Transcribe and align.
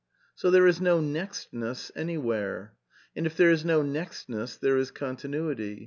So 0.33 0.49
there 0.49 0.65
is' 0.65 0.81
no 0.81 0.99
nextness 0.99 1.91
anywhere. 1.95 2.73
And 3.15 3.27
if 3.27 3.37
there 3.37 3.51
is 3.51 3.63
no 3.63 3.83
nextness 3.83 4.57
there 4.59 4.77
is 4.77 4.89
continuity. 4.89 5.79